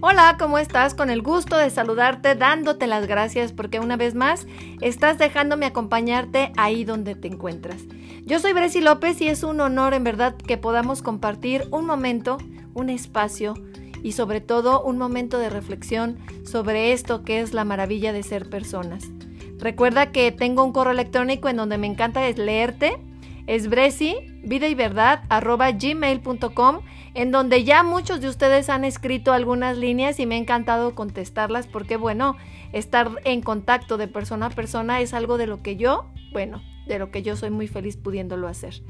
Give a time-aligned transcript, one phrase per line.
[0.00, 0.94] Hola, ¿cómo estás?
[0.94, 4.46] Con el gusto de saludarte, dándote las gracias porque una vez más
[4.80, 7.82] estás dejándome acompañarte ahí donde te encuentras.
[8.24, 12.38] Yo soy Bresi López y es un honor en verdad que podamos compartir un momento,
[12.74, 13.54] un espacio
[14.00, 18.48] y sobre todo un momento de reflexión sobre esto que es la maravilla de ser
[18.48, 19.04] personas.
[19.58, 22.98] Recuerda que tengo un correo electrónico en donde me encanta leerte
[23.48, 26.80] es bresi, vida y verdad, arroba gmail.com,
[27.14, 31.66] en donde ya muchos de ustedes han escrito algunas líneas y me ha encantado contestarlas
[31.66, 32.36] porque, bueno,
[32.72, 36.98] estar en contacto de persona a persona es algo de lo que yo, bueno, de
[36.98, 38.82] lo que yo soy muy feliz pudiéndolo hacer.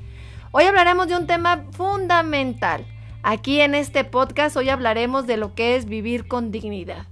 [0.50, 2.86] Hoy hablaremos de un tema fundamental.
[3.22, 7.06] Aquí en este podcast hoy hablaremos de lo que es vivir con dignidad.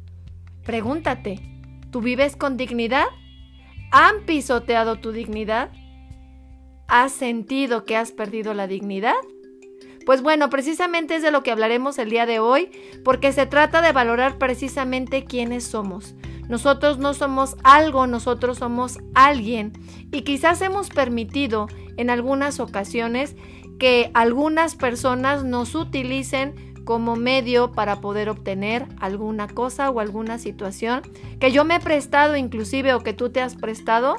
[0.65, 1.41] Pregúntate,
[1.91, 3.07] ¿tú vives con dignidad?
[3.93, 5.71] ¿Han pisoteado tu dignidad?
[6.89, 9.15] ¿Has sentido que has perdido la dignidad?
[10.07, 12.71] Pues bueno, precisamente es de lo que hablaremos el día de hoy,
[13.05, 16.15] porque se trata de valorar precisamente quiénes somos.
[16.49, 19.73] Nosotros no somos algo, nosotros somos alguien.
[20.13, 23.35] Y quizás hemos permitido en algunas ocasiones
[23.81, 31.03] que algunas personas nos utilicen como medio para poder obtener alguna cosa o alguna situación
[31.41, 34.15] que yo me he prestado inclusive o que tú te has prestado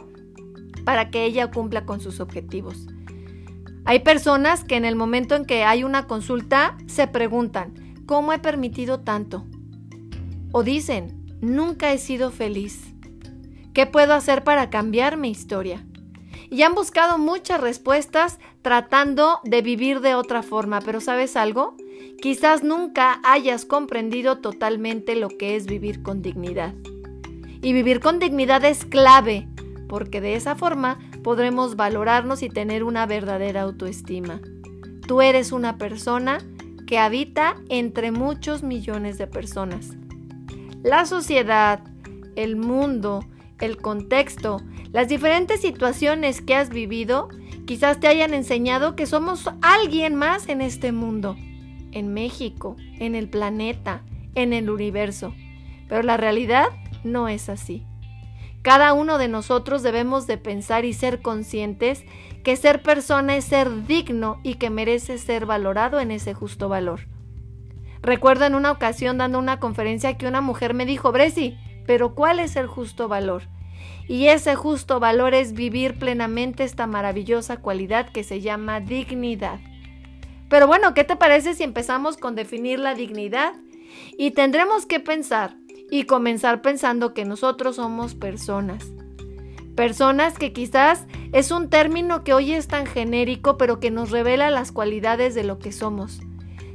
[0.83, 2.87] para que ella cumpla con sus objetivos.
[3.87, 8.39] Hay personas que en el momento en que hay una consulta se preguntan, ¿cómo he
[8.39, 9.45] permitido tanto?
[10.51, 12.93] O dicen, nunca he sido feliz.
[13.73, 15.85] ¿Qué puedo hacer para cambiar mi historia?
[16.49, 21.77] Y han buscado muchas respuestas tratando de vivir de otra forma, pero ¿sabes algo?
[22.21, 26.73] Quizás nunca hayas comprendido totalmente lo que es vivir con dignidad.
[27.61, 29.47] Y vivir con dignidad es clave
[29.87, 34.39] porque de esa forma podremos valorarnos y tener una verdadera autoestima.
[35.09, 36.37] Tú eres una persona
[36.87, 39.89] que habita entre muchos millones de personas.
[40.83, 41.81] La sociedad,
[42.37, 43.25] el mundo,
[43.59, 44.61] el contexto,
[44.93, 47.27] las diferentes situaciones que has vivido
[47.65, 51.35] quizás te hayan enseñado que somos alguien más en este mundo,
[51.91, 54.01] en México, en el planeta,
[54.33, 55.33] en el universo.
[55.89, 56.67] Pero la realidad
[57.03, 57.85] no es así.
[58.67, 62.03] Cada uno de nosotros debemos de pensar y ser conscientes
[62.43, 67.07] que ser persona es ser digno y que merece ser valorado en ese justo valor.
[68.01, 72.41] Recuerdo en una ocasión dando una conferencia que una mujer me dijo, Bresi, pero ¿cuál
[72.41, 73.43] es el justo valor?
[74.09, 79.61] Y ese justo valor es vivir plenamente esta maravillosa cualidad que se llama dignidad.
[80.49, 83.53] Pero bueno, ¿qué te parece si empezamos con definir la dignidad?
[84.17, 85.55] Y tendremos que pensar
[85.89, 88.91] y comenzar pensando que nosotros somos personas.
[89.75, 94.49] Personas que quizás es un término que hoy es tan genérico, pero que nos revela
[94.49, 96.19] las cualidades de lo que somos.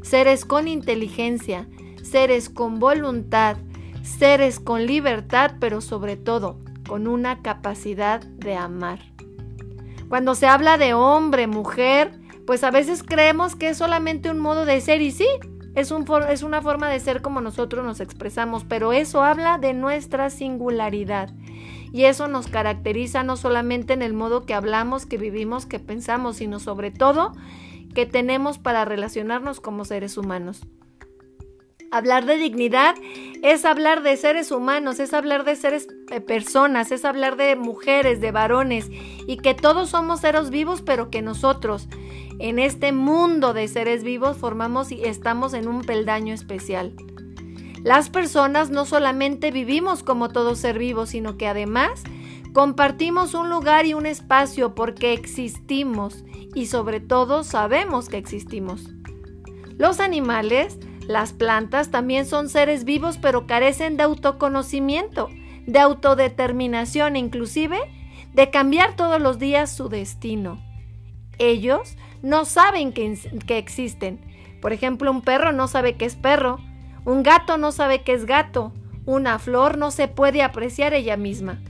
[0.02, 1.68] Seres con inteligencia,
[2.02, 3.56] seres con voluntad,
[4.02, 9.00] seres con libertad, pero sobre todo con una capacidad de amar.
[10.08, 14.64] Cuando se habla de hombre, mujer, pues a veces creemos que es solamente un modo
[14.64, 15.26] de ser y sí,
[15.74, 19.74] es, un es una forma de ser como nosotros nos expresamos, pero eso habla de
[19.74, 21.30] nuestra singularidad.
[21.92, 26.36] Y eso nos caracteriza no solamente en el modo que hablamos, que vivimos, que pensamos,
[26.36, 27.32] sino sobre todo
[27.94, 30.66] que tenemos para relacionarnos como seres humanos.
[31.90, 32.94] Hablar de dignidad
[33.42, 38.22] es hablar de seres humanos, es hablar de seres eh, personas, es hablar de mujeres,
[38.22, 41.88] de varones y que todos somos seres vivos, pero que nosotros
[42.38, 46.94] en este mundo de seres vivos formamos y estamos en un peldaño especial.
[47.82, 52.04] Las personas no solamente vivimos como todo ser vivo, sino que además
[52.52, 58.88] compartimos un lugar y un espacio porque existimos y sobre todo sabemos que existimos.
[59.78, 60.78] Los animales
[61.08, 65.28] las plantas también son seres vivos pero carecen de autoconocimiento,
[65.66, 67.78] de autodeterminación, inclusive
[68.32, 70.62] de cambiar todos los días su destino.
[71.38, 74.20] Ellos no saben que, que, existen.
[74.60, 76.58] Por ejemplo, un perro no sabe que es perro,
[77.04, 78.72] un gato no sabe que es gato,
[79.06, 81.60] una flor no se puede apreciar ella misma.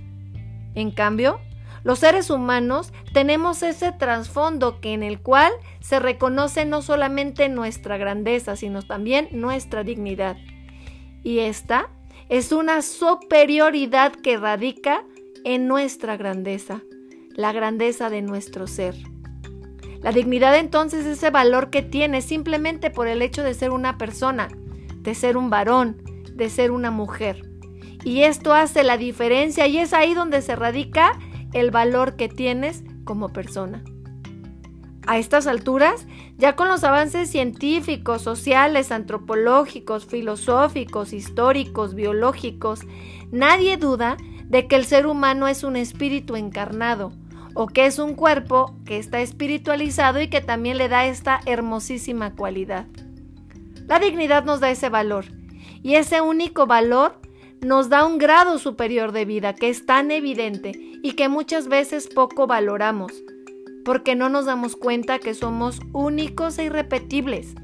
[0.74, 1.40] En cambio,
[1.84, 7.96] los seres humanos tenemos ese trasfondo que en el cual se reconoce no solamente nuestra
[7.96, 10.36] grandeza, sino también nuestra dignidad.
[11.24, 11.88] Y esta
[12.28, 15.04] es una superioridad que radica
[15.44, 16.82] en nuestra grandeza,
[17.34, 18.94] la grandeza de nuestro ser.
[20.02, 23.98] La dignidad entonces es ese valor que tiene simplemente por el hecho de ser una
[23.98, 24.48] persona,
[24.98, 26.02] de ser un varón,
[26.34, 27.48] de ser una mujer.
[28.04, 31.12] Y esto hace la diferencia y es ahí donde se radica
[31.52, 33.84] el valor que tienes como persona.
[35.06, 36.06] A estas alturas,
[36.36, 42.80] ya con los avances científicos, sociales, antropológicos, filosóficos, históricos, biológicos,
[43.30, 44.16] nadie duda
[44.46, 47.12] de que el ser humano es un espíritu encarnado,
[47.54, 52.34] o que es un cuerpo que está espiritualizado y que también le da esta hermosísima
[52.34, 52.86] cualidad.
[53.86, 55.26] La dignidad nos da ese valor,
[55.82, 57.20] y ese único valor
[57.60, 60.72] nos da un grado superior de vida que es tan evidente
[61.02, 63.12] y que muchas veces poco valoramos
[63.84, 67.54] porque no nos damos cuenta que somos únicos e irrepetibles.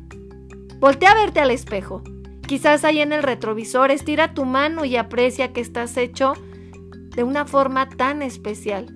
[0.78, 2.02] Voltea a verte al espejo.
[2.46, 6.34] Quizás ahí en el retrovisor estira tu mano y aprecia que estás hecho
[7.14, 8.94] de una forma tan especial.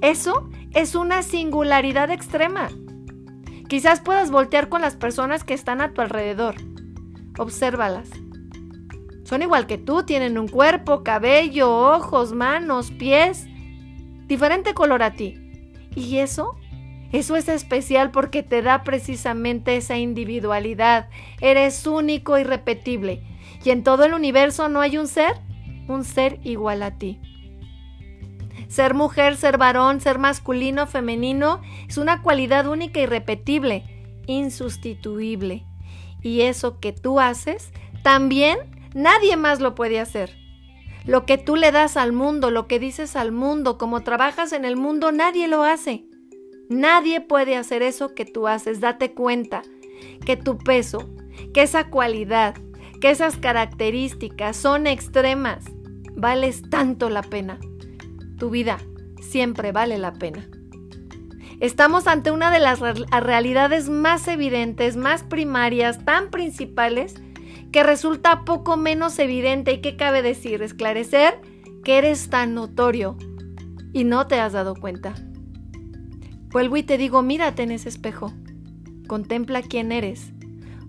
[0.00, 2.68] Eso es una singularidad extrema.
[3.68, 6.54] Quizás puedas voltear con las personas que están a tu alrededor.
[7.38, 8.08] Obsérvalas.
[9.24, 13.46] Son igual que tú, tienen un cuerpo, cabello, ojos, manos, pies,
[14.26, 15.34] diferente color a ti.
[15.94, 16.56] Y eso,
[17.12, 21.10] eso es especial porque te da precisamente esa individualidad.
[21.42, 23.22] Eres único y repetible.
[23.64, 25.34] Y en todo el universo no hay un ser,
[25.88, 27.20] un ser igual a ti.
[28.68, 33.84] Ser mujer, ser varón, ser masculino, femenino, es una cualidad única y repetible,
[34.26, 35.64] insustituible.
[36.22, 37.72] Y eso que tú haces,
[38.02, 38.58] también
[38.94, 40.36] nadie más lo puede hacer.
[41.04, 44.66] Lo que tú le das al mundo, lo que dices al mundo, como trabajas en
[44.66, 46.04] el mundo, nadie lo hace.
[46.68, 48.80] Nadie puede hacer eso que tú haces.
[48.80, 49.62] Date cuenta
[50.26, 51.08] que tu peso,
[51.54, 52.54] que esa cualidad,
[53.00, 55.64] que esas características son extremas.
[56.14, 57.58] Vales tanto la pena.
[58.38, 58.78] Tu vida
[59.20, 60.48] siempre vale la pena.
[61.60, 67.16] Estamos ante una de las realidades más evidentes, más primarias, tan principales,
[67.72, 69.72] que resulta poco menos evidente.
[69.72, 71.40] Y que cabe decir, esclarecer
[71.82, 73.16] que eres tan notorio
[73.92, 75.14] y no te has dado cuenta.
[76.50, 78.32] Vuelvo y te digo, mírate en ese espejo,
[79.06, 80.32] contempla quién eres,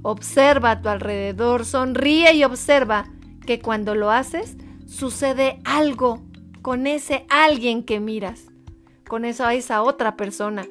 [0.04, 3.06] observa a tu alrededor, sonríe y observa
[3.46, 4.56] que cuando lo haces
[4.86, 6.29] sucede algo
[6.70, 8.46] con ese alguien que miras,
[9.08, 10.68] con esa, esa otra persona.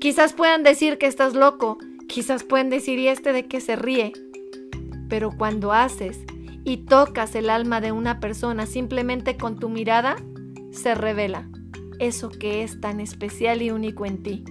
[0.00, 1.76] Quizás puedan decir que estás loco,
[2.06, 4.12] quizás pueden decir y este de qué se ríe,
[5.08, 6.20] pero cuando haces
[6.62, 10.14] y tocas el alma de una persona simplemente con tu mirada,
[10.70, 11.50] se revela
[11.98, 14.44] eso que es tan especial y único en ti.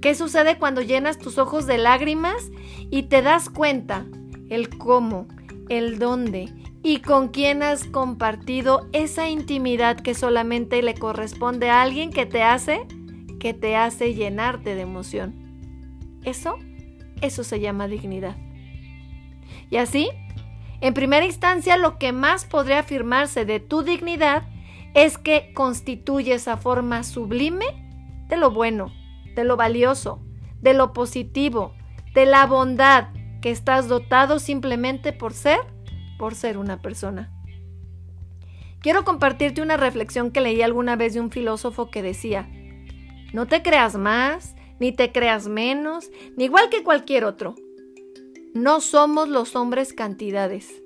[0.00, 2.52] ¿Qué sucede cuando llenas tus ojos de lágrimas
[2.92, 4.06] y te das cuenta
[4.50, 5.26] el cómo,
[5.68, 6.48] el dónde
[6.84, 12.42] y con quién has compartido esa intimidad que solamente le corresponde a alguien que te
[12.42, 12.86] hace,
[13.40, 15.34] que te hace llenarte de emoción?
[16.24, 16.58] Eso,
[17.22, 18.36] eso se llama dignidad.
[19.70, 20.10] Y así,
[20.82, 24.42] en primera instancia, lo que más podría afirmarse de tu dignidad
[24.92, 27.64] es que constituye esa forma sublime
[28.28, 28.92] de lo bueno,
[29.34, 30.20] de lo valioso,
[30.60, 31.74] de lo positivo,
[32.12, 33.08] de la bondad
[33.40, 35.73] que estás dotado simplemente por ser,
[36.18, 37.30] por ser una persona.
[38.80, 42.48] Quiero compartirte una reflexión que leí alguna vez de un filósofo que decía,
[43.32, 47.54] no te creas más, ni te creas menos, ni igual que cualquier otro.
[48.52, 50.82] No somos los hombres cantidades.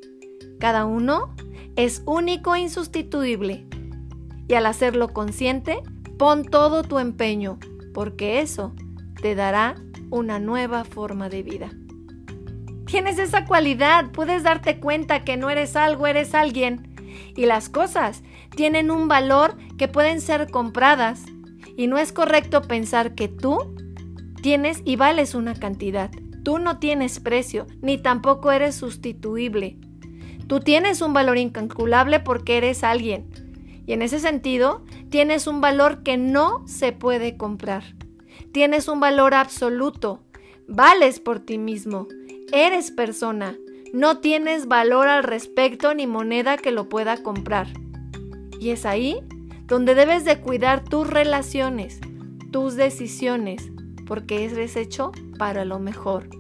[0.59, 1.35] Cada uno
[1.77, 3.67] es único e insustituible.
[4.49, 5.83] Y al hacerlo consciente,
[6.19, 7.59] pon todo tu empeño,
[7.93, 8.75] porque eso
[9.21, 9.75] te dará
[10.11, 11.71] una nueva forma de vida.
[12.89, 16.89] Tienes esa cualidad, puedes darte cuenta que no eres algo, eres alguien.
[17.37, 18.23] Y las cosas
[18.57, 21.23] tienen un valor que pueden ser compradas.
[21.77, 23.77] Y no es correcto pensar que tú
[24.41, 26.11] tienes y vales una cantidad.
[26.43, 29.77] Tú no tienes precio, ni tampoco eres sustituible.
[30.47, 33.29] Tú tienes un valor incalculable porque eres alguien.
[33.87, 37.85] Y en ese sentido, tienes un valor que no se puede comprar.
[38.51, 40.23] Tienes un valor absoluto.
[40.67, 42.09] Vales por ti mismo.
[42.53, 43.59] Eres persona.
[43.93, 47.69] No tienes valor al respecto ni moneda que lo pueda comprar.
[48.59, 49.21] Y es ahí
[49.67, 52.01] donde debes de cuidar tus relaciones,
[52.51, 53.71] tus decisiones,
[54.07, 56.31] porque eres hecho para lo mejor,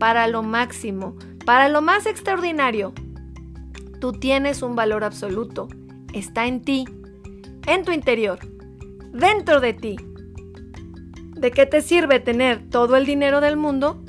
[0.00, 1.16] para lo máximo,
[1.46, 2.92] para lo más extraordinario.
[4.00, 5.68] Tú tienes un valor absoluto,
[6.12, 6.86] está en ti,
[7.68, 8.40] en tu interior,
[9.12, 9.96] dentro de ti.
[11.36, 14.02] ¿De qué te sirve tener todo el dinero del mundo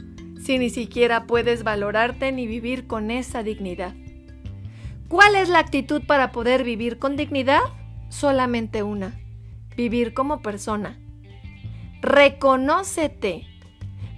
[0.43, 3.93] si ni siquiera puedes valorarte ni vivir con esa dignidad?
[5.07, 7.61] ¿Cuál es la actitud para poder vivir con dignidad?
[8.09, 9.19] Solamente una,
[9.75, 10.99] vivir como persona,
[12.01, 13.47] Reconócete.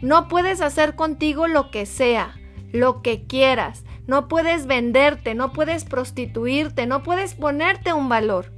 [0.01, 2.35] No puedes hacer contigo lo que sea,
[2.71, 3.83] lo que quieras.
[4.07, 8.51] No puedes venderte, no puedes prostituirte, no puedes ponerte un valor.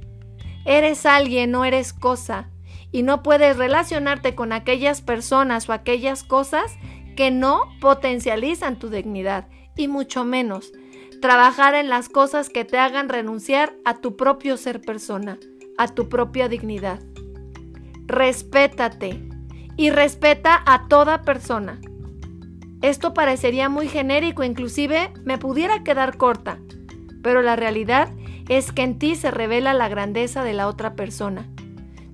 [0.64, 2.48] Eres alguien, no eres cosa.
[2.90, 6.78] y no puedes relacionarte con aquellas personas o aquellas cosas
[7.18, 10.72] que no potencializan tu dignidad y mucho menos
[11.20, 15.36] trabajar en las cosas que te hagan renunciar a tu propio ser persona,
[15.78, 17.00] a tu propia dignidad.
[18.06, 19.20] Respétate
[19.76, 21.80] y respeta a toda persona.
[22.82, 26.60] Esto parecería muy genérico, inclusive me pudiera quedar corta,
[27.20, 28.12] pero la realidad
[28.48, 31.48] es que en ti se revela la grandeza de la otra persona.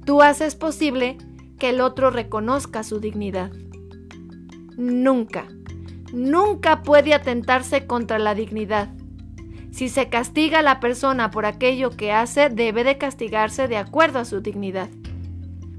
[0.06, 1.18] Tú haces posible
[1.58, 3.52] que el otro reconozca su dignidad.
[4.76, 5.46] Nunca,
[6.12, 8.88] nunca puede atentarse contra la dignidad.
[9.70, 14.20] Si se castiga a la persona por aquello que hace, debe de castigarse de acuerdo
[14.20, 14.88] a su dignidad.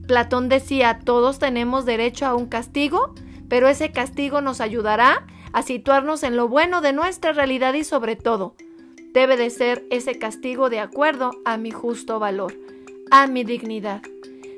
[0.08, 3.16] Platón decía, todos tenemos derecho a un castigo,
[3.48, 8.16] pero ese castigo nos ayudará a situarnos en lo bueno de nuestra realidad y sobre
[8.16, 8.56] todo,
[9.14, 12.54] debe de ser ese castigo de acuerdo a mi justo valor,
[13.12, 14.02] a mi dignidad.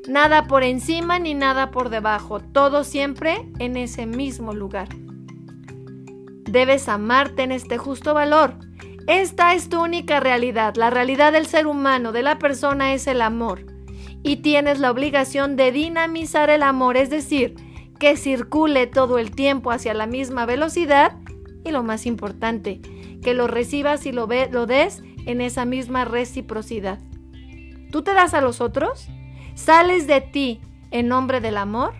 [0.07, 4.87] Nada por encima ni nada por debajo, todo siempre en ese mismo lugar.
[6.45, 8.53] Debes amarte en este justo valor.
[9.07, 10.75] Esta es tu única realidad.
[10.75, 13.65] La realidad del ser humano, de la persona, es el amor.
[14.23, 17.55] Y tienes la obligación de dinamizar el amor, es decir,
[17.99, 21.17] que circule todo el tiempo hacia la misma velocidad
[21.65, 22.79] y lo más importante,
[23.21, 26.99] que lo recibas y lo, des en esa misma reciprocidad.
[27.91, 29.09] ¿Tú te das a los otros?
[29.57, 30.61] ¿Sales de ti
[30.91, 31.95] en nombre del amor?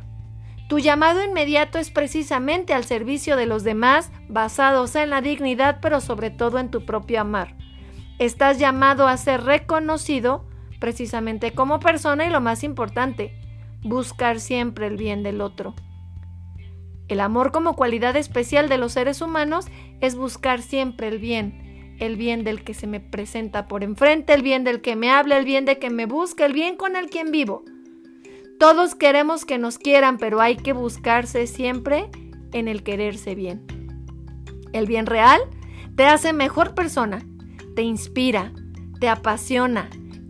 [0.69, 5.99] Tu llamado inmediato es precisamente al servicio de los demás, basados en la dignidad, pero
[5.99, 7.55] sobre todo en tu propio amar.
[8.19, 10.45] Estás llamado a ser reconocido
[10.79, 13.33] precisamente como persona y lo más importante,
[13.81, 15.73] buscar siempre el bien del otro.
[17.07, 19.65] El amor como cualidad especial de los seres humanos
[19.99, 21.66] es buscar siempre el bien,
[21.99, 25.37] el bien del que se me presenta por enfrente, el bien del que me habla,
[25.37, 27.63] el bien de que me busca, el bien con el quien vivo.
[28.59, 32.09] Todos queremos que nos quieran, pero hay que buscarse siempre
[32.53, 33.61] en el quererse bien.
[34.73, 35.39] El bien real
[35.95, 37.25] te hace mejor persona,
[37.75, 38.51] te inspira,
[38.99, 39.89] te apasiona,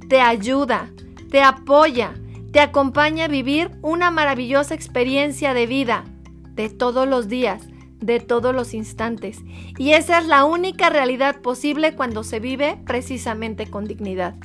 [0.09, 0.91] te ayuda,
[1.29, 2.13] te apoya,
[2.51, 6.05] te acompaña a vivir una maravillosa experiencia de vida
[6.53, 7.67] de todos los días,
[7.99, 9.39] de todos los instantes.
[9.77, 14.35] Y esa es la única realidad posible cuando se vive precisamente con dignidad.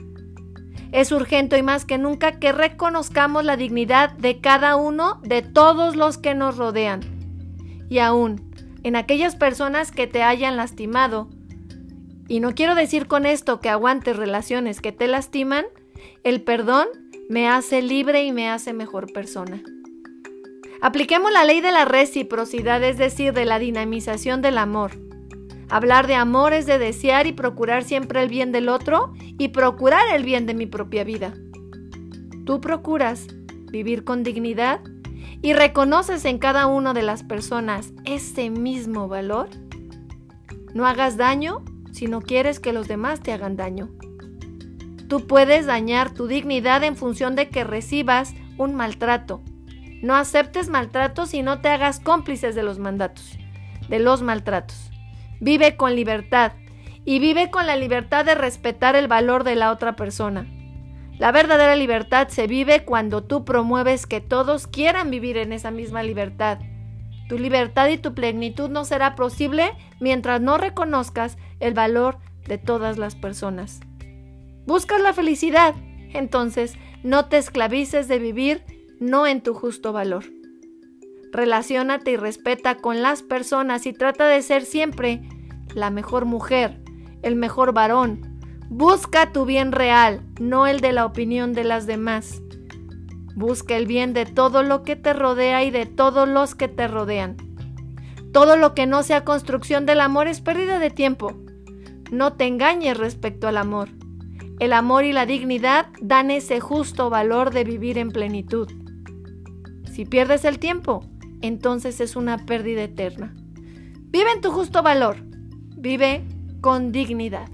[0.92, 5.97] Es urgente y más que nunca que reconozcamos la dignidad de cada uno de todos
[5.97, 7.00] los que nos rodean.
[7.88, 11.28] Y aún, en aquellas personas que te hayan lastimado.
[12.28, 15.64] Y no quiero decir con esto que aguantes relaciones que te lastiman,
[16.25, 16.88] el perdón
[17.28, 19.62] me hace libre y me hace mejor persona.
[20.83, 24.91] Apliquemos la ley de la reciprocidad, es decir, de la dinamización del amor.
[25.69, 30.03] Hablar de amor es de desear y procurar siempre el bien del otro y procurar
[30.12, 31.35] el bien de mi propia vida.
[32.45, 33.29] Tú procuras
[33.71, 34.81] vivir con dignidad
[35.41, 39.51] y reconoces en cada una de las personas ese mismo valor.
[40.75, 43.89] No hagas daño si no quieres que los demás te hagan daño.
[45.09, 49.45] Tú puedes dañar tu dignidad en función de que recibas un maltrato
[50.02, 53.38] no aceptes maltratos y no te hagas cómplices de los mandatos,
[53.88, 54.90] de los maltratos.
[55.40, 56.52] Vive con libertad
[57.04, 60.47] y vive con la libertad de respetar el valor de la otra persona.
[61.18, 66.02] La verdadera libertad se vive cuando tú promueves que todos quieran vivir en esa misma
[66.02, 66.59] libertad.
[67.28, 72.18] Tu libertad y tu plenitud no será posible mientras no reconozcas el valor
[72.49, 73.80] de todas las personas.
[74.66, 75.75] Buscas la felicidad,
[76.12, 78.64] entonces no te esclavices de vivir
[79.02, 80.25] no en tu justo valor.
[81.32, 85.23] Relaciónate y respeta con las personas y trata de ser siempre
[85.75, 86.80] la mejor mujer,
[87.23, 88.38] el mejor varón.
[88.68, 92.40] Busca tu bien real, no el de la opinión de las demás.
[93.35, 96.87] Busca el bien de todo lo que te rodea y de todos los que te
[96.87, 97.37] rodean.
[98.32, 101.35] Todo lo que no sea construcción del amor es pérdida de tiempo.
[102.12, 103.88] No te engañes respecto al amor.
[104.61, 108.71] El amor y la dignidad dan ese justo valor de vivir en plenitud.
[109.93, 111.05] Si pierdes el tiempo,
[111.43, 113.35] entonces es una pérdida eterna.
[114.11, 115.17] Vive en tu justo valor.
[115.77, 116.25] Vive
[116.63, 117.51] con dignidad.